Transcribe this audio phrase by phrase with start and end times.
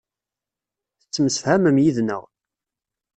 [0.99, 2.23] Tettemsefhamem yid-neɣ.